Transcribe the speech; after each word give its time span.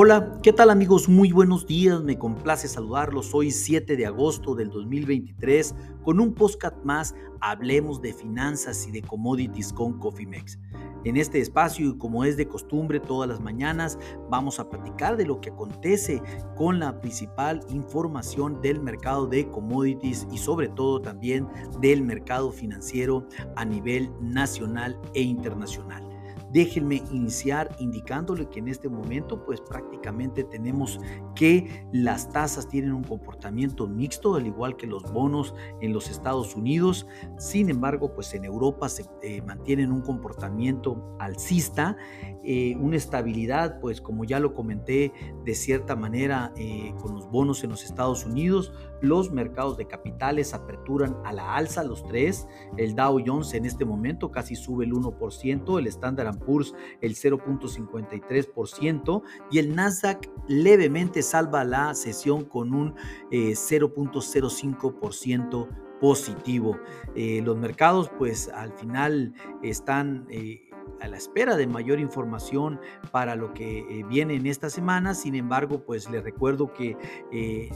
Hola, 0.00 0.38
¿qué 0.44 0.52
tal 0.52 0.70
amigos? 0.70 1.08
Muy 1.08 1.32
buenos 1.32 1.66
días, 1.66 2.00
me 2.04 2.16
complace 2.16 2.68
saludarlos. 2.68 3.34
Hoy 3.34 3.50
7 3.50 3.96
de 3.96 4.06
agosto 4.06 4.54
del 4.54 4.70
2023 4.70 5.74
con 6.04 6.20
un 6.20 6.34
podcast 6.34 6.76
más, 6.84 7.16
hablemos 7.40 8.00
de 8.00 8.12
finanzas 8.12 8.86
y 8.86 8.92
de 8.92 9.02
commodities 9.02 9.72
con 9.72 9.98
Cofimex. 9.98 10.56
En 11.04 11.16
este 11.16 11.40
espacio 11.40 11.88
y 11.88 11.98
como 11.98 12.22
es 12.22 12.36
de 12.36 12.46
costumbre 12.46 13.00
todas 13.00 13.28
las 13.28 13.40
mañanas 13.40 13.98
vamos 14.30 14.60
a 14.60 14.70
platicar 14.70 15.16
de 15.16 15.26
lo 15.26 15.40
que 15.40 15.50
acontece 15.50 16.22
con 16.54 16.78
la 16.78 17.00
principal 17.00 17.58
información 17.68 18.62
del 18.62 18.80
mercado 18.80 19.26
de 19.26 19.48
commodities 19.50 20.28
y 20.30 20.38
sobre 20.38 20.68
todo 20.68 21.02
también 21.02 21.48
del 21.80 22.04
mercado 22.04 22.52
financiero 22.52 23.26
a 23.56 23.64
nivel 23.64 24.12
nacional 24.20 24.96
e 25.14 25.22
internacional. 25.22 26.07
Déjenme 26.52 27.02
iniciar 27.12 27.74
indicándole 27.78 28.48
que 28.48 28.58
en 28.58 28.68
este 28.68 28.88
momento 28.88 29.44
pues 29.44 29.60
prácticamente 29.60 30.44
tenemos 30.44 30.98
que 31.34 31.86
las 31.92 32.30
tasas 32.30 32.68
tienen 32.68 32.92
un 32.92 33.04
comportamiento 33.04 33.86
mixto, 33.86 34.34
al 34.34 34.46
igual 34.46 34.76
que 34.76 34.86
los 34.86 35.02
bonos 35.12 35.54
en 35.80 35.92
los 35.92 36.10
Estados 36.10 36.56
Unidos. 36.56 37.06
Sin 37.38 37.68
embargo, 37.68 38.14
pues 38.14 38.32
en 38.34 38.44
Europa 38.44 38.88
se 38.88 39.04
eh, 39.22 39.42
mantienen 39.42 39.92
un 39.92 40.00
comportamiento 40.00 41.16
alcista, 41.18 41.96
eh, 42.44 42.76
una 42.80 42.96
estabilidad, 42.96 43.78
pues 43.80 44.00
como 44.00 44.24
ya 44.24 44.40
lo 44.40 44.54
comenté 44.54 45.12
de 45.44 45.54
cierta 45.54 45.96
manera 45.96 46.52
eh, 46.56 46.94
con 47.00 47.14
los 47.14 47.30
bonos 47.30 47.62
en 47.62 47.70
los 47.70 47.84
Estados 47.84 48.24
Unidos, 48.24 48.72
los 49.00 49.30
mercados 49.30 49.76
de 49.76 49.86
capitales 49.86 50.54
aperturan 50.54 51.16
a 51.24 51.32
la 51.32 51.54
alza 51.54 51.84
los 51.84 52.02
tres, 52.04 52.48
el 52.76 52.94
Dow 52.94 53.22
Jones 53.24 53.54
en 53.54 53.66
este 53.66 53.84
momento 53.84 54.30
casi 54.30 54.56
sube 54.56 54.84
el 54.84 54.92
1%, 54.92 55.78
el 55.78 55.86
Standard 55.86 56.37
Poor's 56.38 56.74
el 57.00 57.14
0.53% 57.14 59.22
y 59.50 59.58
el 59.58 59.74
Nasdaq 59.74 60.28
levemente 60.48 61.22
salva 61.22 61.64
la 61.64 61.94
sesión 61.94 62.44
con 62.44 62.74
un 62.74 62.94
0.05% 63.30 65.66
eh, 65.66 65.70
positivo. 66.00 66.78
Eh, 67.14 67.40
los 67.44 67.56
mercados 67.56 68.10
pues 68.18 68.48
al 68.48 68.72
final 68.72 69.32
están... 69.62 70.26
Eh, 70.30 70.67
a 71.00 71.08
la 71.08 71.16
espera 71.16 71.56
de 71.56 71.66
mayor 71.66 72.00
información 72.00 72.80
para 73.10 73.34
lo 73.36 73.54
que 73.54 74.04
viene 74.08 74.34
en 74.34 74.46
esta 74.46 74.70
semana. 74.70 75.14
Sin 75.14 75.34
embargo, 75.34 75.80
pues 75.80 76.08
les 76.10 76.22
recuerdo 76.24 76.72
que 76.72 76.96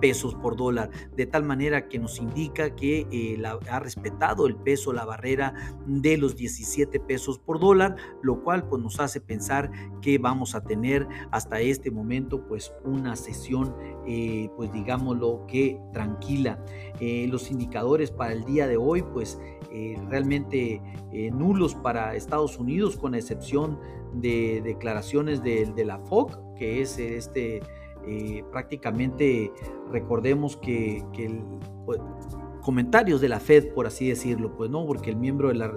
pesos 0.01 0.35
por 0.35 0.57
dólar, 0.57 0.91
de 1.17 1.27
tal 1.27 1.45
manera 1.45 1.89
que 1.89 1.99
nos 1.99 2.19
indica 2.19 2.75
que 2.75 3.07
eh, 3.11 3.43
ha 3.71 3.81
respetado 3.81 4.47
el 4.47 4.57
peso, 4.57 4.93
la 4.93 5.05
barrera 5.05 5.55
de 5.87 6.17
los 6.17 6.37
17 6.37 7.01
pesos 7.01 7.39
por 7.39 7.61
dólar, 7.61 7.97
lo 8.23 8.43
cual 8.43 8.69
pues 8.69 8.83
nos 8.83 9.01
hace 9.01 9.21
pensar 9.21 9.71
que 10.01 10.19
vamos 10.19 10.55
a 10.55 10.63
tener 10.63 11.07
hasta 11.31 11.61
este 11.61 11.91
momento 11.91 12.47
pues 12.47 12.73
una 12.85 13.17
sesión 13.17 13.75
eh, 14.07 14.49
pues 14.57 14.73
digámoslo 14.73 15.47
que 15.47 15.81
tranquila. 15.93 16.65
Eh, 17.01 17.27
los 17.31 17.51
indicadores 17.51 18.11
para 18.11 18.33
el 18.33 18.45
día 18.45 18.67
de 18.67 18.77
hoy 18.77 19.03
pues 19.03 19.39
realmente 20.09 20.81
nulos 21.33 21.75
para 21.75 22.15
Estados 22.15 22.59
Unidos 22.59 22.97
con 22.97 23.15
excepción 23.15 23.79
de 24.15 24.63
declaraciones 24.65 25.43
de, 25.43 25.67
de 25.67 25.85
la 25.85 25.99
FOC, 25.99 26.55
que 26.55 26.81
es 26.81 26.99
este 26.99 27.61
eh, 28.06 28.44
prácticamente 28.53 29.53
recordemos 29.91 30.56
que, 30.56 31.05
pues, 31.84 32.00
comentarios 32.67 33.21
de 33.21 33.28
la 33.28 33.39
Fed, 33.39 33.72
por 33.75 33.87
así 33.87 34.09
decirlo, 34.09 34.56
pues 34.56 34.71
no, 34.71 34.84
porque 34.87 35.11
el 35.11 35.17
miembro 35.17 35.49
de 35.49 35.55
la 35.55 35.72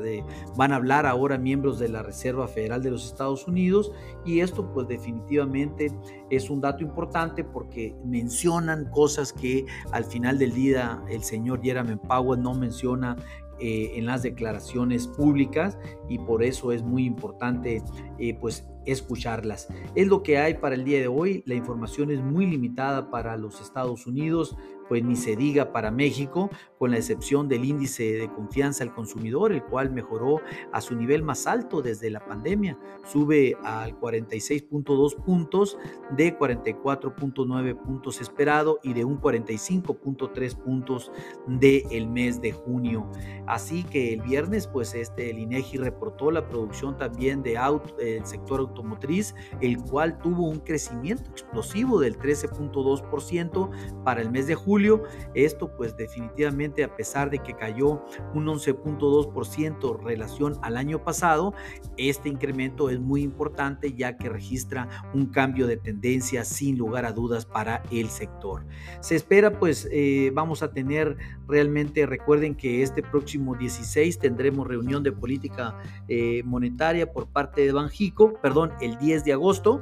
van 0.56 0.72
a 0.72 0.78
hablar 0.78 1.06
ahora 1.06 1.38
miembros 1.38 1.78
de 1.78 1.88
la 1.88 2.02
Reserva 2.02 2.48
Federal 2.48 2.82
de 2.82 2.90
los 2.90 3.06
Estados 3.06 3.48
Unidos 3.48 3.92
y 4.26 4.40
esto 4.40 4.74
pues 4.74 4.88
definitivamente 4.88 5.92
es 6.32 6.50
un 6.50 6.62
dato 6.62 6.84
importante 6.84 7.44
porque 7.44 7.96
mencionan 8.04 8.90
cosas 8.90 9.32
que 9.32 9.68
al 9.92 10.04
final 10.04 10.40
del 10.40 10.52
día 10.52 11.04
el 11.10 11.22
señor 11.22 11.62
Jeremy 11.62 11.96
Powell 11.96 12.42
no 12.42 12.56
menciona 12.56 13.16
eh, 13.60 13.92
en 13.96 14.06
las 14.06 14.24
declaraciones 14.24 15.06
públicas 15.06 15.78
y 16.08 16.18
por 16.18 16.42
eso 16.42 16.72
es 16.72 16.82
muy 16.82 17.06
importante 17.06 17.84
eh, 18.18 18.34
pues 18.40 18.66
escucharlas. 18.92 19.68
Es 19.96 20.08
lo 20.08 20.24
que 20.24 20.38
hay 20.38 20.56
para 20.56 20.76
el 20.76 20.84
día 20.84 21.00
de 21.00 21.08
hoy. 21.08 21.44
La 21.46 21.56
información 21.56 22.12
es 22.12 22.22
muy 22.22 22.46
limitada 22.46 23.10
para 23.10 23.38
los 23.38 23.62
Estados 23.62 24.08
Unidos, 24.08 24.56
pues 24.88 25.04
ni 25.04 25.16
se 25.16 25.36
diga 25.36 25.72
para 25.72 25.92
México, 25.92 26.50
con 26.80 26.92
la 26.92 26.98
excepción 26.98 27.48
del 27.48 27.64
índice 27.64 28.14
de 28.14 28.32
confianza 28.32 28.84
al 28.84 28.94
consumidor, 28.94 29.52
el 29.52 29.64
cual 29.64 29.92
mejoró 29.92 30.42
a 30.72 30.82
su 30.82 30.96
nivel 30.96 31.22
más 31.22 31.46
alto 31.46 31.82
desde 31.82 32.10
la 32.10 32.26
pandemia. 32.26 32.78
Sube 33.06 33.56
al 33.64 34.00
46.2 34.00 35.16
puntos 35.24 35.78
de 36.18 36.38
44.9 36.38 37.76
puntos 37.84 38.20
esperado 38.20 38.80
y 38.82 38.94
de 38.94 39.06
un 39.06 39.22
45.3 39.22 40.56
puntos 40.58 41.12
del 41.48 41.84
el 41.92 42.08
mes 42.08 42.42
de 42.42 42.52
junio. 42.52 43.10
Así 43.46 43.84
que 43.84 44.14
el 44.14 44.22
viernes, 44.22 44.68
pues 44.68 44.94
este, 44.96 45.30
el 45.30 45.40
INEGI 45.40 45.78
reportó 45.78 46.32
la 46.32 46.48
producción 46.48 46.98
también 46.98 47.44
de 47.44 47.58
auto, 47.58 47.98
el 48.00 48.26
sector 48.26 48.62
automotriz, 48.80 49.36
el 49.62 49.78
cual 49.78 50.18
tuvo 50.20 50.48
un 50.48 50.60
crecimiento 50.60 51.30
explosivo 51.32 52.00
del 52.00 52.18
13.2% 52.18 54.04
para 54.04 54.22
el 54.22 54.32
mes 54.32 54.48
de 54.48 54.56
julio 54.56 55.04
esto 55.34 55.72
pues 55.76 55.96
definitivamente 55.98 56.84
a 56.84 56.96
pesar 56.96 57.30
de 57.30 57.40
que 57.40 57.54
cayó 57.54 58.04
un 58.34 58.46
11.2% 58.46 60.02
relación 60.04 60.58
al 60.62 60.78
año 60.78 61.04
pasado, 61.04 61.54
este 61.98 62.30
incremento 62.30 62.90
es 62.90 63.00
muy 63.00 63.22
importante 63.22 63.94
ya 63.94 64.18
que 64.18 64.30
registra 64.30 64.88
un 65.14 65.28
cambio 65.28 65.68
de 65.68 65.78
tendencia 65.78 66.44
sin 66.46 66.78
lugar 66.78 67.06
a 67.06 67.12
dudas 67.12 67.46
para 67.46 67.84
el 67.92 68.10
sector. 68.10 68.66
Se 69.02 69.16
espera 69.16 69.60
pues 69.60 69.88
eh, 69.92 70.32
vamos 70.34 70.64
a 70.64 70.72
tener 70.72 71.18
realmente, 71.48 72.06
recuerden 72.06 72.56
que 72.56 72.84
este 72.84 73.02
próximo 73.02 73.56
16 73.56 74.20
tendremos 74.20 74.68
reunión 74.68 75.04
de 75.04 75.12
política 75.12 75.80
eh, 76.08 76.44
monetaria 76.44 77.12
por 77.12 77.28
parte 77.28 77.66
de 77.66 77.72
Banjico, 77.72 78.34
perdón, 78.42 78.59
el 78.82 78.98
10 78.98 79.26
de 79.26 79.34
agosto. 79.34 79.82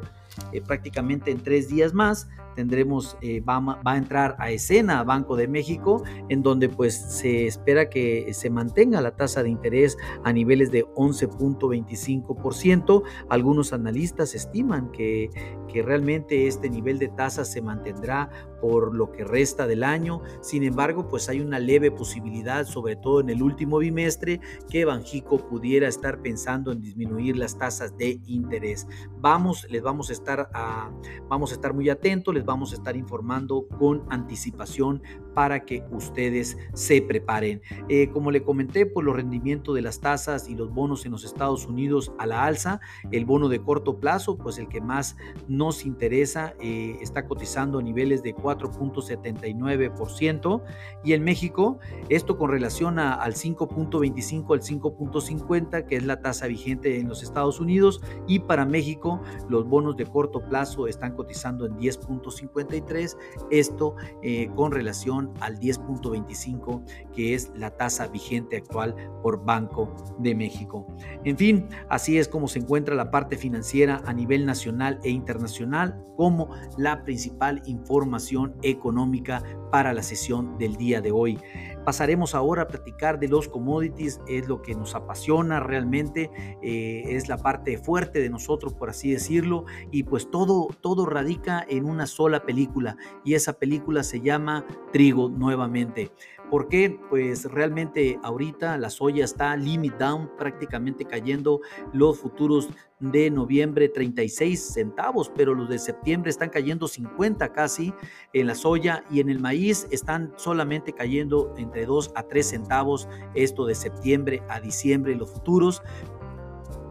Eh, 0.52 0.62
prácticamente 0.62 1.32
en 1.32 1.42
tres 1.42 1.68
días 1.68 1.94
más 1.94 2.28
tendremos, 2.58 3.18
eh, 3.22 3.40
va, 3.40 3.60
va, 3.60 3.80
a 3.84 3.98
entrar 3.98 4.36
a 4.40 4.50
escena 4.50 5.04
Banco 5.04 5.36
de 5.36 5.48
México, 5.48 6.04
en 6.28 6.42
donde 6.42 6.70
pues 6.70 6.96
se 6.96 7.46
espera 7.46 7.88
que 7.88 8.34
se 8.34 8.50
mantenga 8.50 9.00
la 9.00 9.16
tasa 9.16 9.44
de 9.44 9.50
interés 9.50 9.96
a 10.24 10.34
niveles 10.34 10.72
de 10.72 10.84
11.25%. 10.96 13.04
Algunos 13.30 13.74
analistas 13.74 14.34
estiman 14.34 14.92
que, 14.92 15.30
que 15.72 15.84
realmente 15.84 16.48
este 16.48 16.68
nivel 16.68 16.98
de 16.98 17.10
tasa 17.10 17.46
se 17.46 17.62
mantendrá 17.62 18.32
por 18.60 18.96
lo 18.96 19.12
que 19.12 19.24
resta 19.24 19.68
del 19.68 19.84
año. 19.84 20.24
Sin 20.42 20.64
embargo, 20.64 21.08
pues 21.08 21.30
hay 21.30 21.40
una 21.40 21.60
leve 21.60 21.92
posibilidad, 21.92 22.66
sobre 22.66 22.96
todo 22.96 23.20
en 23.20 23.30
el 23.30 23.44
último 23.44 23.78
bimestre, 23.78 24.42
que 24.68 24.86
Banjico 24.86 25.48
pudiera 25.48 25.88
estar 25.88 26.24
pensando 26.24 26.72
en 26.72 26.82
disminuir 26.82 27.38
las 27.38 27.56
tasas 27.56 27.96
de 27.98 28.20
interés. 28.26 28.88
Vamos, 29.20 29.68
les 29.70 29.84
vamos 29.84 30.10
a 30.10 30.14
estar, 30.14 30.50
a, 30.54 30.90
vamos 31.30 31.52
a 31.52 31.54
estar 31.54 31.74
muy 31.74 31.90
atentos, 31.90 32.34
les 32.34 32.47
vamos 32.48 32.72
a 32.72 32.76
estar 32.76 32.96
informando 32.96 33.68
con 33.68 34.06
anticipación 34.10 35.04
para 35.38 35.64
que 35.66 35.84
ustedes 35.92 36.58
se 36.74 37.00
preparen. 37.00 37.62
Eh, 37.90 38.10
como 38.10 38.32
le 38.32 38.42
comenté, 38.42 38.88
por 38.88 38.94
pues, 38.96 39.06
los 39.06 39.16
rendimientos 39.16 39.76
de 39.76 39.84
las 39.84 40.00
tasas 40.00 40.50
y 40.50 40.56
los 40.56 40.74
bonos 40.74 41.06
en 41.06 41.12
los 41.12 41.24
Estados 41.24 41.68
Unidos 41.68 42.12
a 42.18 42.26
la 42.26 42.44
alza, 42.44 42.80
el 43.12 43.24
bono 43.24 43.48
de 43.48 43.62
corto 43.62 44.00
plazo, 44.00 44.36
pues 44.36 44.58
el 44.58 44.68
que 44.68 44.82
más 44.82 45.16
nos 45.48 45.86
interesa, 45.86 46.56
eh, 46.60 46.98
está 47.02 47.28
cotizando 47.28 47.78
a 47.78 47.84
niveles 47.84 48.24
de 48.24 48.34
4.79% 48.34 50.64
y 51.04 51.14
en 51.14 51.24
México, 51.24 51.78
esto 52.10 52.36
con 52.36 52.50
relación 52.50 52.98
al 52.98 53.36
5.25 53.36 54.56
al 54.56 54.62
5.50, 54.62 55.86
que 55.86 55.98
es 55.98 56.04
la 56.04 56.20
tasa 56.20 56.48
vigente 56.48 57.00
en 57.00 57.10
los 57.10 57.22
Estados 57.22 57.60
Unidos, 57.60 58.02
y 58.28 58.40
para 58.40 58.66
México 58.66 59.22
los 59.50 59.68
bonos 59.68 59.98
de 59.98 60.08
corto 60.08 60.42
plazo 60.42 60.88
están 60.88 61.16
cotizando 61.16 61.68
en 61.68 61.78
10.53, 61.78 63.16
esto 63.52 63.94
eh, 64.24 64.50
con 64.56 64.72
relación 64.72 65.27
al 65.40 65.60
10.25, 65.60 66.84
que 67.14 67.34
es 67.34 67.52
la 67.56 67.72
tasa 67.72 68.08
vigente 68.08 68.58
actual 68.58 68.96
por 69.22 69.44
Banco 69.44 69.94
de 70.20 70.36
México. 70.36 70.88
En 71.24 71.38
fin, 71.38 71.68
así 71.90 72.18
es 72.18 72.28
como 72.28 72.48
se 72.48 72.60
encuentra 72.60 72.96
la 72.96 73.12
parte 73.12 73.38
financiera 73.38 74.02
a 74.06 74.14
nivel 74.14 74.46
nacional 74.46 75.00
e 75.04 75.10
internacional 75.10 76.04
como 76.16 76.50
la 76.78 77.04
principal 77.04 77.62
información 77.66 78.56
económica 78.64 79.44
para 79.72 79.94
la 79.94 80.04
sesión 80.04 80.58
del 80.58 80.76
día 80.76 81.02
de 81.02 81.12
hoy. 81.12 81.40
Pasaremos 81.88 82.36
ahora 82.36 82.64
a 82.64 82.68
platicar 82.68 83.18
de 83.18 83.30
los 83.30 83.48
commodities, 83.48 84.20
es 84.28 84.46
lo 84.50 84.62
que 84.62 84.76
nos 84.76 84.94
apasiona 84.94 85.62
realmente, 85.62 86.30
eh, 86.62 87.04
es 87.06 87.30
la 87.30 87.38
parte 87.38 87.78
fuerte 87.78 88.20
de 88.20 88.30
nosotros, 88.30 88.74
por 88.74 88.90
así 88.90 89.14
decirlo, 89.14 89.64
y 89.90 90.04
pues 90.04 90.30
todo, 90.30 90.68
todo 90.82 91.06
radica 91.06 91.66
en 91.70 91.86
una 91.86 92.06
sola 92.06 92.44
película, 92.44 92.98
y 93.24 93.36
esa 93.36 93.54
película 93.54 94.04
se 94.04 94.20
llama 94.20 94.66
Trigo 94.92 95.30
nuevamente. 95.30 96.12
¿Por 96.50 96.70
qué? 96.70 96.98
Pues 97.10 97.44
realmente 97.46 98.20
ahorita 98.24 98.78
la 98.78 98.90
soya 98.90 99.26
está 99.26 99.56
limit 99.58 99.96
down, 99.96 100.30
prácticamente 100.38 101.04
cayendo 101.04 101.60
los 101.92 102.20
futuros 102.20 102.70
de 103.00 103.30
noviembre 103.30 103.90
36 103.90 104.74
centavos, 104.74 105.30
pero 105.36 105.54
los 105.54 105.68
de 105.68 105.78
septiembre 105.78 106.30
están 106.30 106.50
cayendo 106.50 106.88
50 106.88 107.52
casi 107.52 107.94
en 108.32 108.48
la 108.48 108.56
soya 108.56 109.04
y 109.12 109.20
en 109.20 109.30
el 109.30 109.40
maíz 109.40 109.88
están 109.92 110.34
solamente 110.38 110.94
cayendo 110.94 111.54
entre 111.58 111.86
2 111.86 112.14
a 112.16 112.24
3 112.24 112.48
centavos, 112.48 113.10
esto 113.36 113.66
de 113.66 113.76
septiembre 113.76 114.42
a 114.48 114.62
diciembre 114.62 115.16
los 115.16 115.30
futuros, 115.30 115.84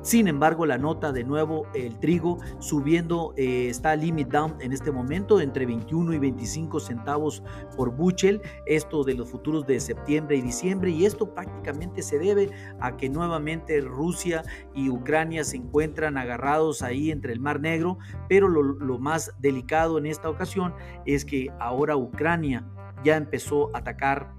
sin 0.06 0.28
embargo, 0.28 0.66
la 0.66 0.78
nota 0.78 1.10
de 1.10 1.24
nuevo, 1.24 1.66
el 1.74 1.98
trigo 1.98 2.38
subiendo, 2.60 3.34
eh, 3.36 3.68
está 3.68 3.96
limit 3.96 4.28
down 4.28 4.54
en 4.60 4.72
este 4.72 4.92
momento 4.92 5.40
entre 5.40 5.66
21 5.66 6.12
y 6.12 6.18
25 6.18 6.78
centavos 6.78 7.42
por 7.76 7.90
buchel, 7.90 8.40
esto 8.66 9.02
de 9.02 9.14
los 9.14 9.28
futuros 9.28 9.66
de 9.66 9.80
septiembre 9.80 10.36
y 10.36 10.42
diciembre, 10.42 10.90
y 10.90 11.06
esto 11.06 11.34
prácticamente 11.34 12.02
se 12.02 12.20
debe 12.20 12.50
a 12.78 12.96
que 12.96 13.08
nuevamente 13.08 13.80
Rusia 13.80 14.44
y 14.76 14.90
Ucrania 14.90 15.42
se 15.42 15.56
encuentran 15.56 16.16
agarrados 16.18 16.82
ahí 16.82 17.10
entre 17.10 17.32
el 17.32 17.40
Mar 17.40 17.58
Negro, 17.58 17.98
pero 18.28 18.46
lo, 18.46 18.62
lo 18.62 19.00
más 19.00 19.34
delicado 19.40 19.98
en 19.98 20.06
esta 20.06 20.30
ocasión 20.30 20.72
es 21.04 21.24
que 21.24 21.48
ahora 21.58 21.96
Ucrania 21.96 22.64
ya 23.02 23.16
empezó 23.16 23.74
a 23.74 23.80
atacar 23.80 24.32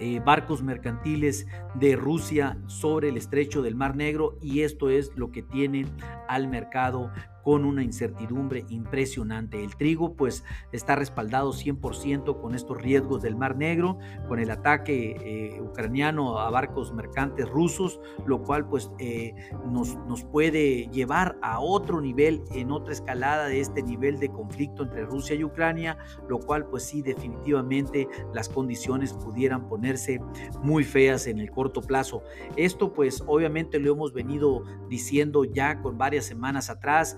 eh, 0.00 0.20
barcos 0.24 0.62
mercantiles 0.62 1.46
de 1.74 1.96
Rusia 1.96 2.58
sobre 2.66 3.08
el 3.08 3.16
estrecho 3.16 3.62
del 3.62 3.74
Mar 3.74 3.96
Negro 3.96 4.36
y 4.40 4.60
esto 4.62 4.90
es 4.90 5.12
lo 5.16 5.30
que 5.32 5.42
tiene 5.42 5.86
al 6.28 6.48
mercado 6.48 7.10
con 7.42 7.64
una 7.64 7.82
incertidumbre 7.82 8.64
impresionante. 8.68 9.62
El 9.62 9.76
trigo 9.76 10.14
pues 10.14 10.44
está 10.72 10.96
respaldado 10.96 11.52
100% 11.52 12.40
con 12.40 12.54
estos 12.54 12.80
riesgos 12.80 13.22
del 13.22 13.36
Mar 13.36 13.56
Negro, 13.56 13.98
con 14.28 14.38
el 14.38 14.50
ataque 14.50 15.16
eh, 15.20 15.60
ucraniano 15.60 16.38
a 16.38 16.50
barcos 16.50 16.92
mercantes 16.92 17.48
rusos, 17.48 18.00
lo 18.26 18.42
cual 18.42 18.68
pues 18.68 18.90
eh, 18.98 19.34
nos, 19.70 19.96
nos 20.06 20.24
puede 20.24 20.88
llevar 20.88 21.38
a 21.42 21.60
otro 21.60 22.00
nivel, 22.00 22.42
en 22.52 22.70
otra 22.70 22.92
escalada 22.92 23.46
de 23.46 23.60
este 23.60 23.82
nivel 23.82 24.18
de 24.18 24.28
conflicto 24.28 24.82
entre 24.82 25.04
Rusia 25.04 25.34
y 25.36 25.44
Ucrania, 25.44 25.98
lo 26.28 26.38
cual 26.38 26.66
pues 26.66 26.84
sí 26.84 27.02
definitivamente 27.02 28.08
las 28.34 28.48
condiciones 28.48 29.12
pudieran 29.12 29.68
ponerse 29.68 30.20
muy 30.62 30.84
feas 30.84 31.26
en 31.26 31.38
el 31.38 31.50
corto 31.50 31.80
plazo. 31.80 32.22
Esto 32.56 32.92
pues 32.92 33.22
obviamente 33.26 33.78
lo 33.78 33.92
hemos 33.92 34.12
venido 34.12 34.62
diciendo 34.88 35.44
ya 35.44 35.80
con 35.80 35.98
varias 35.98 36.24
semanas 36.24 36.70
atrás, 36.70 37.16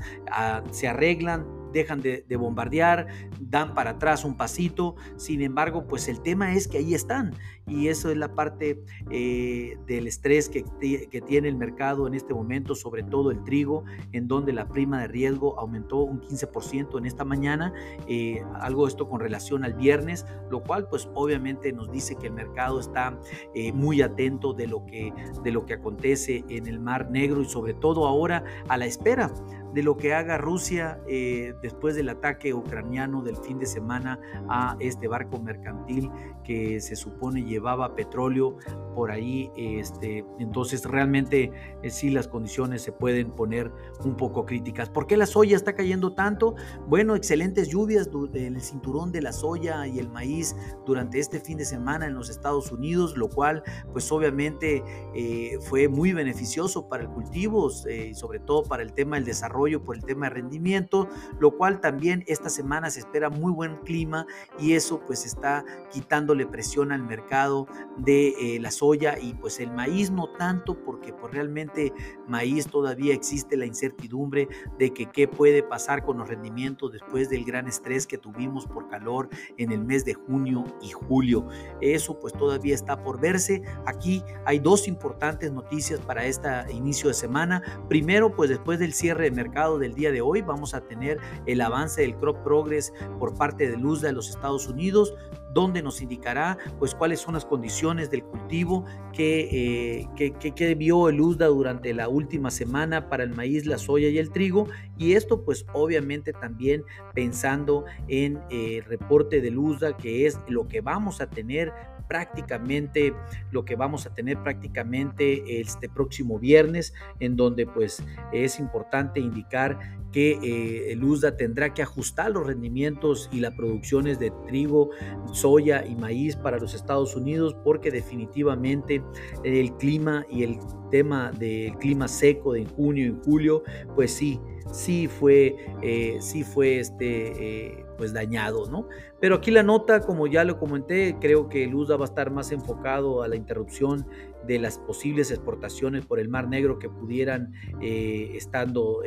se 0.71 0.89
arreglan, 0.89 1.47
dejan 1.73 2.01
de, 2.01 2.25
bombardear, 2.37 3.07
dan 3.41 3.75
para 3.75 3.91
atrás 3.91 4.25
un 4.25 4.37
pasito. 4.37 4.97
Sin 5.17 5.43
embargo, 5.43 5.87
pues 5.87 6.09
el 6.09 6.21
tema 6.21 6.55
es 6.55 6.69
que 6.69 6.79
ahí 6.79 6.95
están 6.95 7.35
y 7.67 7.89
eso 7.89 8.11
es 8.11 8.17
la 8.17 8.35
parte 8.35 8.83
eh, 9.11 9.79
del 9.87 10.09
estrés 10.09 10.49
que, 10.49 10.65
que, 11.11 11.21
tiene 11.21 11.49
el 11.49 11.57
mercado 11.57 12.09
en 12.09 12.15
este 12.15 12.35
momento, 12.35 12.75
sobre 12.75 13.03
todo 13.03 13.31
el 13.31 13.45
trigo, 13.45 13.85
en 14.13 14.27
donde 14.27 14.53
la 14.53 14.67
prima 14.67 15.01
de 15.01 15.09
riesgo 15.09 15.59
aumentó 15.59 15.99
un 15.99 16.21
15% 16.21 16.99
en 16.99 17.07
esta 17.07 17.25
mañana, 17.25 17.73
eh, 18.09 18.43
algo 18.61 18.89
esto 18.89 19.09
con 19.09 19.21
relación 19.21 19.65
al 19.65 19.75
viernes, 19.75 20.27
lo 20.51 20.63
cual 20.63 20.89
pues 20.89 21.09
obviamente 21.15 21.73
nos 21.73 21.93
dice 21.93 22.17
que 22.17 22.27
el 22.27 22.33
mercado 22.33 22.81
está 22.81 23.17
eh, 23.55 23.73
muy 23.73 24.03
atento 24.03 24.53
de 24.53 24.67
lo, 24.67 24.85
que, 24.87 25.13
de 25.45 25.53
lo 25.53 25.65
que 25.65 25.75
acontece 25.75 26.45
en 26.49 26.67
el 26.67 26.81
Mar 26.81 27.11
Negro 27.11 27.43
y 27.43 27.45
sobre 27.45 27.75
todo 27.75 28.07
ahora 28.07 28.43
a 28.69 28.77
la 28.77 28.87
espera 28.87 29.33
de 29.73 29.83
lo 29.83 29.97
que 29.97 30.15
haga 30.15 30.39
Rusia 30.39 31.01
eh, 31.07 31.55
después 31.63 31.95
del 31.95 32.09
ataque 32.09 32.53
ucraniano 32.55 33.23
del 33.23 33.37
fin 33.37 33.59
de 33.59 33.67
semana 33.67 34.19
a 34.49 34.77
este 34.81 35.07
barco 35.07 35.41
mercantil 35.41 36.11
que 36.45 36.81
se 36.81 36.97
supone 36.97 37.45
llevaba 37.45 37.95
petróleo 37.95 38.57
por 38.95 39.11
ahí. 39.11 39.51
Este, 39.57 40.25
entonces 40.39 40.85
realmente 40.85 41.53
eh, 41.83 41.91
sí 41.91 42.11
las 42.11 42.27
condiciones 42.27 42.83
se 42.83 42.93
pueden 42.93 43.31
poner 43.31 43.71
un 44.05 44.17
poco 44.17 44.45
críticas. 44.45 44.91
¿Por 44.91 45.07
qué 45.07 45.17
la 45.17 45.27
soya 45.27 45.57
está 45.57 45.75
cayendo 45.75 46.15
tanto? 46.15 46.57
Bueno, 46.89 47.15
excelentes 47.15 47.69
lluvias 47.69 48.09
en 48.35 48.57
el 48.57 48.63
cinturón 48.63 49.13
de 49.13 49.23
la 49.23 49.33
soya 49.33 49.87
y 49.87 49.99
el 49.99 50.09
maíz 50.09 50.57
durante 50.85 51.21
este 51.21 51.41
fin 51.41 51.59
de 51.59 51.65
semana 51.65 52.07
en 52.07 52.15
los 52.15 52.29
Estados 52.31 52.73
Unidos, 52.73 53.17
lo 53.17 53.29
cual 53.29 53.63
pues 53.93 54.11
obviamente 54.11 54.83
eh, 55.15 55.59
fue 55.61 55.89
muy 55.89 56.13
beneficioso 56.13 56.89
para 56.89 57.05
el 57.05 57.09
cultivo 57.11 57.71
y 57.89 58.15
sobre 58.15 58.41
todo 58.41 58.63
para 58.65 58.83
el 58.83 58.93
tema 58.93 59.17
del 59.17 59.25
desarrollo 59.25 59.60
por 59.83 59.97
el 59.97 60.05
tema 60.05 60.29
de 60.29 60.35
rendimiento, 60.35 61.09
lo 61.39 61.57
cual 61.57 61.81
también 61.81 62.25
esta 62.27 62.49
semana 62.49 62.91
se 62.91 63.01
espera 63.01 63.31
muy 63.31 63.53
buen 63.53 63.77
clima 63.79 64.27
y 64.59 64.73
eso 64.73 65.01
pues 65.07 65.27
está 65.27 65.65
quitándole 65.93 66.47
presión 66.47 66.93
al 66.93 67.03
mercado 67.03 67.67
de 67.99 68.29
eh, 68.29 68.61
la 68.61 68.71
soya 68.71 69.19
y 69.21 69.35
pues 69.35 69.61
el 69.61 69.71
maíz 69.73 70.11
no 70.11 70.29
tanto 70.39 70.83
porque 70.83 71.13
pues 71.13 71.33
realmente 71.33 71.93
maíz 72.27 72.67
todavía 72.67 73.15
existe 73.15 73.57
la 73.57 73.67
incertidumbre 73.67 74.49
de 74.79 74.93
que 74.93 75.07
qué 75.07 75.29
puede 75.29 75.63
pasar 75.63 76.05
con 76.05 76.19
los 76.19 76.29
rendimientos 76.29 76.93
después 76.93 77.29
del 77.29 77.45
gran 77.45 77.69
estrés 77.69 78.07
que 78.07 78.19
tuvimos 78.19 78.67
por 78.67 78.89
calor 78.89 79.29
en 79.59 79.73
el 79.73 79.85
mes 79.85 80.05
de 80.05 80.15
junio 80.15 80.65
y 80.81 80.91
julio. 80.91 81.47
Eso 81.81 82.19
pues 82.19 82.33
todavía 82.33 82.75
está 82.75 83.03
por 83.03 83.21
verse. 83.21 83.63
Aquí 83.87 84.23
hay 84.45 84.59
dos 84.59 84.89
importantes 84.89 85.53
noticias 85.53 86.01
para 86.01 86.25
este 86.25 86.49
inicio 86.73 87.09
de 87.09 87.15
semana. 87.15 87.63
Primero 87.89 88.35
pues 88.35 88.51
después 88.51 88.79
del 88.79 88.93
cierre 88.93 89.25
de 89.25 89.31
mercado 89.31 89.50
del 89.51 89.95
día 89.95 90.13
de 90.13 90.21
hoy. 90.21 90.43
Vamos 90.43 90.75
a 90.75 90.81
tener 90.81 91.19
el 91.47 91.61
avance 91.61 92.03
del 92.03 92.15
crop 92.17 92.43
progress 92.45 92.93
por 93.19 93.35
parte 93.35 93.69
de 93.69 93.77
Luz 93.77 94.01
de 94.01 94.13
los 94.13 94.31
Estados 94.31 94.69
Unidos, 94.69 95.15
donde 95.53 95.83
nos 95.83 96.01
indicará 96.01 96.57
pues 96.79 96.95
cuáles 96.95 97.21
son 97.21 97.35
las 97.35 97.45
condiciones 97.45 98.11
del 98.11 98.23
cultivo 98.23 98.85
que, 99.13 100.05
eh, 100.17 100.33
que, 100.39 100.75
vio 100.77 101.09
el 101.09 101.21
USDA 101.21 101.47
durante 101.47 101.93
la 101.93 102.09
última 102.09 102.51
semana 102.51 103.09
para 103.09 103.25
el 103.25 103.35
maíz, 103.35 103.67
la 103.67 103.77
soya 103.77 104.09
y 104.09 104.19
el 104.19 104.31
trigo. 104.31 104.69
Y 104.97 105.15
esto 105.15 105.43
pues 105.43 105.67
obviamente 105.73 106.33
también 106.33 106.85
pensando 107.13 107.85
en 108.07 108.37
el 108.51 108.79
eh, 108.79 108.85
reporte 108.87 109.41
del 109.41 109.59
USDA, 109.59 109.97
que 109.97 110.27
es 110.27 110.39
lo 110.49 110.69
que 110.69 110.81
vamos 110.81 111.21
a 111.21 111.29
tener 111.29 111.73
prácticamente 112.11 113.15
lo 113.53 113.65
que 113.65 113.77
vamos 113.77 114.05
a 114.05 114.13
tener 114.13 114.43
prácticamente 114.43 115.61
este 115.61 115.89
próximo 115.89 116.41
viernes, 116.41 116.93
en 117.21 117.37
donde 117.37 117.69
pues 117.69 118.03
es 118.33 118.59
importante 118.59 119.21
indicar 119.21 119.79
que 120.11 120.33
eh, 120.43 120.93
el 120.93 121.05
USDA 121.05 121.37
tendrá 121.37 121.73
que 121.73 121.83
ajustar 121.83 122.33
los 122.33 122.45
rendimientos 122.45 123.31
y 123.31 123.39
las 123.39 123.55
producciones 123.55 124.19
de 124.19 124.33
trigo, 124.49 124.91
soya 125.33 125.87
y 125.87 125.95
maíz 125.95 126.35
para 126.35 126.59
los 126.59 126.75
Estados 126.75 127.15
Unidos 127.15 127.55
porque 127.63 127.93
definitivamente 127.93 129.05
el 129.45 129.73
clima 129.75 130.27
y 130.29 130.43
el 130.43 130.59
tema 130.91 131.31
del 131.31 131.77
clima 131.77 132.09
seco 132.09 132.55
de 132.55 132.65
junio 132.65 133.07
y 133.07 133.25
julio 133.25 133.63
pues 133.95 134.11
sí 134.11 134.41
sí 134.73 135.09
fue, 135.09 135.57
eh, 135.83 136.19
sí 136.21 136.45
fue 136.45 136.81
este, 136.81 137.77
eh, 137.77 137.85
pues 138.01 138.15
dañado, 138.15 138.65
¿no? 138.71 138.89
Pero 139.21 139.35
aquí 139.35 139.51
la 139.51 139.63
nota, 139.63 140.01
como 140.01 140.27
ya 140.27 140.43
lo 140.43 140.59
comenté, 140.59 141.19
creo 141.21 141.51
que 141.51 141.65
el 141.65 141.75
USA 141.75 141.97
va 141.99 142.07
a 142.07 142.09
estar 142.09 142.31
más 142.31 142.51
enfocado 142.51 143.23
a 143.23 143.29
la 143.29 143.37
interrupción 143.37 144.07
de 144.47 144.59
las 144.59 144.79
posibles 144.79 145.31
exportaciones 145.31 146.07
por 146.07 146.19
el 146.21 146.29
Mar 146.29 146.49
Negro 146.49 146.79
que 146.79 146.89
pudieran 146.89 147.53
eh, 147.81 148.33
estando 148.35 149.03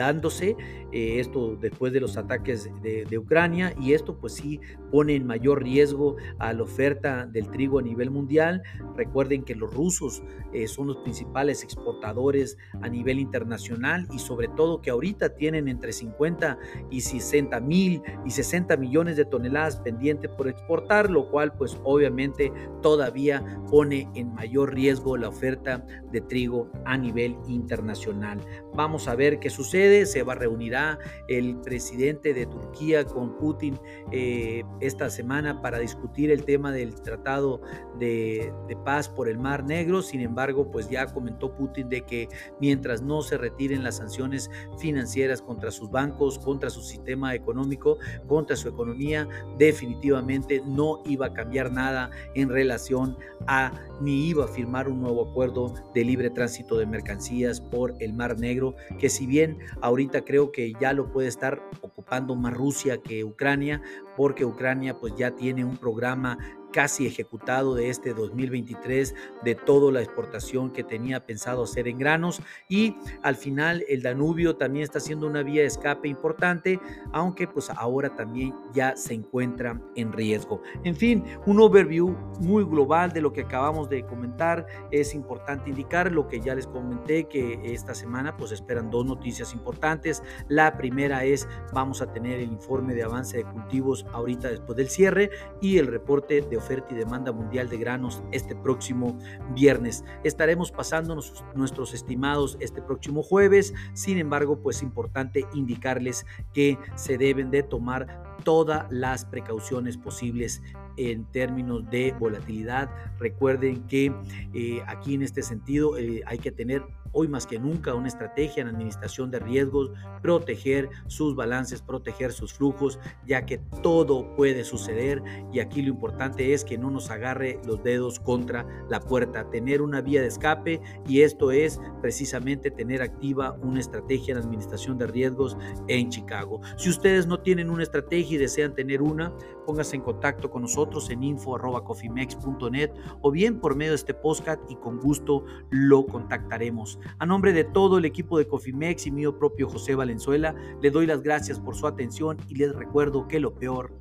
dándose 0.00 0.56
eh, 0.92 1.20
esto 1.20 1.56
después 1.56 1.92
de 1.92 2.00
los 2.00 2.16
ataques 2.16 2.70
de, 2.82 3.18
Ucrania 3.18 3.74
y 3.78 3.92
esto 3.92 4.16
pues 4.18 4.32
sí 4.32 4.60
pone 4.90 5.14
en 5.14 5.26
mayor 5.26 5.62
riesgo 5.62 6.16
a 6.38 6.54
la 6.54 6.62
oferta 6.62 7.26
del 7.26 7.50
trigo 7.50 7.78
a 7.78 7.82
nivel 7.82 8.10
mundial. 8.10 8.62
Recuerden 8.96 9.42
que 9.42 9.54
los 9.54 9.74
rusos 9.74 10.22
eh, 10.54 10.66
son 10.68 10.86
los 10.86 10.96
principales 10.98 11.62
exportadores 11.62 12.56
a 12.80 12.88
nivel 12.88 13.18
internacional 13.18 14.08
y 14.10 14.18
sobre 14.18 14.48
todo 14.48 14.80
que 14.80 14.88
ahorita 14.88 15.34
tienen 15.34 15.68
entre 15.68 15.92
50 15.92 16.58
y 16.90 17.02
60 17.02 17.60
mil 17.60 18.00
y 18.24 18.30
60 18.30 18.78
millones 18.78 19.18
de 19.18 19.26
toneladas 19.26 19.76
pendientes 19.76 20.30
por 20.30 20.48
exportar, 20.48 21.10
lo 21.10 21.30
cual 21.30 21.52
pues 21.52 21.78
obviamente 21.84 22.50
todavía 22.80 23.44
pone 23.70 24.08
en 24.14 24.32
mayor 24.32 24.69
riesgo 24.70 25.16
la 25.16 25.28
oferta 25.28 25.84
de 26.10 26.20
trigo 26.20 26.70
a 26.84 26.96
nivel 26.96 27.36
internacional. 27.48 28.40
Vamos 28.74 29.08
a 29.08 29.14
ver 29.14 29.38
qué 29.38 29.50
sucede, 29.50 30.06
se 30.06 30.22
va, 30.22 30.34
reunirá 30.34 30.98
el 31.28 31.60
presidente 31.60 32.34
de 32.34 32.46
Turquía 32.46 33.04
con 33.04 33.36
Putin 33.36 33.78
eh, 34.12 34.62
esta 34.80 35.10
semana 35.10 35.60
para 35.60 35.78
discutir 35.78 36.30
el 36.30 36.44
tema 36.44 36.72
del 36.72 36.94
tratado 37.00 37.60
de, 37.98 38.52
de 38.68 38.76
paz 38.76 39.08
por 39.08 39.28
el 39.28 39.38
Mar 39.38 39.64
Negro, 39.64 40.02
sin 40.02 40.20
embargo 40.20 40.70
pues 40.70 40.88
ya 40.88 41.06
comentó 41.06 41.54
Putin 41.54 41.88
de 41.88 42.02
que 42.02 42.28
mientras 42.60 43.02
no 43.02 43.22
se 43.22 43.36
retiren 43.36 43.84
las 43.84 43.96
sanciones 43.96 44.50
financieras 44.78 45.42
contra 45.42 45.70
sus 45.70 45.90
bancos, 45.90 46.38
contra 46.38 46.70
su 46.70 46.82
sistema 46.82 47.34
económico, 47.34 47.98
contra 48.26 48.56
su 48.56 48.68
economía, 48.68 49.28
definitivamente 49.58 50.62
no 50.66 51.02
iba 51.04 51.26
a 51.26 51.32
cambiar 51.32 51.72
nada 51.72 52.10
en 52.34 52.48
relación 52.48 53.16
a 53.46 53.72
ni 54.00 54.28
iba 54.28 54.44
a 54.44 54.48
firmar 54.60 54.90
un 54.90 55.00
nuevo 55.00 55.30
acuerdo 55.30 55.72
de 55.94 56.04
libre 56.04 56.28
tránsito 56.28 56.76
de 56.76 56.84
mercancías 56.84 57.62
por 57.62 57.94
el 57.98 58.12
Mar 58.12 58.38
Negro, 58.38 58.74
que 58.98 59.08
si 59.08 59.26
bien 59.26 59.56
ahorita 59.80 60.22
creo 60.22 60.52
que 60.52 60.74
ya 60.78 60.92
lo 60.92 61.10
puede 61.10 61.28
estar 61.28 61.62
ocupando 61.80 62.36
más 62.36 62.52
Rusia 62.52 62.98
que 62.98 63.24
Ucrania, 63.24 63.80
porque 64.18 64.44
Ucrania 64.44 64.98
pues 64.98 65.14
ya 65.16 65.30
tiene 65.30 65.64
un 65.64 65.78
programa 65.78 66.36
casi 66.72 67.06
ejecutado 67.06 67.74
de 67.74 67.90
este 67.90 68.14
2023 68.14 69.14
de 69.42 69.54
toda 69.54 69.92
la 69.92 70.02
exportación 70.02 70.70
que 70.70 70.84
tenía 70.84 71.26
pensado 71.26 71.64
hacer 71.64 71.88
en 71.88 71.98
granos 71.98 72.40
y 72.68 72.96
al 73.22 73.36
final 73.36 73.84
el 73.88 74.02
Danubio 74.02 74.56
también 74.56 74.84
está 74.84 75.00
siendo 75.00 75.26
una 75.26 75.42
vía 75.42 75.62
de 75.62 75.68
escape 75.68 76.08
importante, 76.08 76.80
aunque 77.12 77.46
pues 77.46 77.70
ahora 77.70 78.14
también 78.14 78.54
ya 78.72 78.96
se 78.96 79.14
encuentra 79.14 79.80
en 79.96 80.12
riesgo. 80.12 80.62
En 80.84 80.96
fin, 80.96 81.24
un 81.46 81.60
overview 81.60 82.08
muy 82.40 82.64
global 82.64 83.12
de 83.12 83.20
lo 83.20 83.32
que 83.32 83.42
acabamos 83.42 83.88
de 83.88 84.04
comentar. 84.04 84.66
Es 84.90 85.14
importante 85.14 85.70
indicar 85.70 86.10
lo 86.10 86.28
que 86.28 86.40
ya 86.40 86.54
les 86.54 86.66
comenté 86.66 87.24
que 87.24 87.60
esta 87.64 87.94
semana 87.94 88.36
pues 88.36 88.52
esperan 88.52 88.90
dos 88.90 89.06
noticias 89.06 89.52
importantes. 89.54 90.22
La 90.48 90.76
primera 90.76 91.24
es 91.24 91.48
vamos 91.72 92.02
a 92.02 92.12
tener 92.12 92.40
el 92.40 92.52
informe 92.52 92.94
de 92.94 93.02
avance 93.02 93.38
de 93.38 93.44
cultivos 93.44 94.06
ahorita 94.12 94.48
después 94.48 94.76
del 94.76 94.88
cierre 94.88 95.30
y 95.60 95.78
el 95.78 95.86
reporte 95.86 96.40
de 96.42 96.56
oferta 96.60 96.88
y 96.92 96.94
demanda 96.94 97.32
mundial 97.32 97.68
de 97.68 97.76
granos 97.76 98.22
este 98.32 98.54
próximo 98.54 99.18
viernes. 99.54 100.04
Estaremos 100.24 100.70
pasando 100.70 101.18
nuestros 101.54 101.94
estimados 101.94 102.56
este 102.60 102.80
próximo 102.80 103.22
jueves, 103.22 103.74
sin 103.92 104.18
embargo, 104.18 104.60
pues 104.62 104.76
es 104.76 104.82
importante 104.82 105.44
indicarles 105.54 106.24
que 106.54 106.78
se 106.94 107.18
deben 107.18 107.50
de 107.50 107.62
tomar 107.62 108.30
todas 108.44 108.90
las 108.90 109.24
precauciones 109.24 109.96
posibles 109.96 110.62
en 110.96 111.24
términos 111.26 111.88
de 111.90 112.14
volatilidad. 112.18 112.90
Recuerden 113.18 113.82
que 113.86 114.14
eh, 114.54 114.82
aquí 114.86 115.14
en 115.14 115.22
este 115.22 115.42
sentido 115.42 115.98
eh, 115.98 116.22
hay 116.26 116.38
que 116.38 116.50
tener 116.50 116.82
hoy 117.12 117.28
más 117.28 117.46
que 117.46 117.58
nunca 117.58 117.94
una 117.94 118.08
estrategia 118.08 118.62
en 118.62 118.68
administración 118.68 119.30
de 119.30 119.38
riesgos, 119.38 119.90
proteger 120.22 120.88
sus 121.06 121.34
balances, 121.34 121.82
proteger 121.82 122.32
sus 122.32 122.52
flujos, 122.52 122.98
ya 123.26 123.46
que 123.46 123.58
todo 123.82 124.34
puede 124.36 124.64
suceder 124.64 125.22
y 125.52 125.60
aquí 125.60 125.82
lo 125.82 125.88
importante 125.88 126.52
es 126.52 126.64
que 126.64 126.78
no 126.78 126.90
nos 126.90 127.10
agarre 127.10 127.60
los 127.64 127.82
dedos 127.82 128.20
contra 128.20 128.66
la 128.88 129.00
puerta, 129.00 129.50
tener 129.50 129.82
una 129.82 130.00
vía 130.00 130.20
de 130.20 130.28
escape 130.28 130.80
y 131.06 131.22
esto 131.22 131.50
es 131.50 131.80
precisamente 132.00 132.70
tener 132.70 133.02
activa 133.02 133.56
una 133.62 133.80
estrategia 133.80 134.32
en 134.32 134.38
administración 134.38 134.98
de 134.98 135.06
riesgos 135.06 135.56
en 135.88 136.08
Chicago. 136.10 136.60
Si 136.76 136.90
ustedes 136.90 137.26
no 137.26 137.40
tienen 137.40 137.70
una 137.70 137.82
estrategia 137.82 138.36
y 138.36 138.38
desean 138.38 138.74
tener 138.74 139.02
una, 139.02 139.32
pónganse 139.66 139.96
en 139.96 140.02
contacto 140.02 140.50
con 140.50 140.62
nosotros 140.62 141.10
en 141.10 141.22
info.cofimex.net 141.22 142.90
o 143.22 143.30
bien 143.30 143.60
por 143.60 143.76
medio 143.76 143.92
de 143.92 143.96
este 143.96 144.14
podcast 144.14 144.60
y 144.68 144.76
con 144.76 144.98
gusto 144.98 145.44
lo 145.70 146.06
contactaremos. 146.06 146.99
A 147.18 147.26
nombre 147.26 147.52
de 147.52 147.64
todo 147.64 147.98
el 147.98 148.04
equipo 148.04 148.38
de 148.38 148.46
Cofimex 148.46 149.06
y 149.06 149.10
mío 149.10 149.38
propio 149.38 149.68
José 149.68 149.94
Valenzuela, 149.94 150.54
le 150.80 150.90
doy 150.90 151.06
las 151.06 151.22
gracias 151.22 151.60
por 151.60 151.74
su 151.76 151.86
atención 151.86 152.36
y 152.48 152.54
les 152.54 152.74
recuerdo 152.74 153.28
que 153.28 153.40
lo 153.40 153.54
peor 153.54 153.92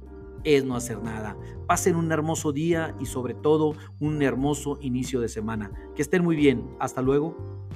es 0.44 0.64
no 0.64 0.76
hacer 0.76 1.02
nada. 1.02 1.38
Pasen 1.68 1.96
un 1.96 2.12
hermoso 2.12 2.52
día 2.52 2.96
y 3.00 3.06
sobre 3.06 3.34
todo 3.34 3.76
un 4.00 4.22
hermoso 4.22 4.78
inicio 4.82 5.20
de 5.20 5.30
semana. 5.30 5.72
Que 5.96 6.02
estén 6.02 6.24
muy 6.24 6.36
bien. 6.36 6.70
Hasta 6.80 7.02
luego. 7.02 7.69